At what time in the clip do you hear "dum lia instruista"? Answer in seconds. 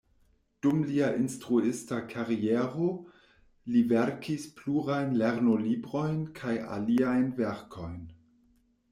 0.65-1.97